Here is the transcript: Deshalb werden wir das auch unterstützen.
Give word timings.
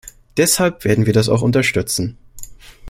Deshalb 0.35 0.83
werden 0.83 1.05
wir 1.05 1.13
das 1.13 1.29
auch 1.29 1.43
unterstützen. 1.43 2.17